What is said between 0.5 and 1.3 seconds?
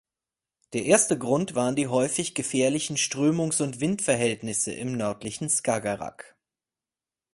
Der erste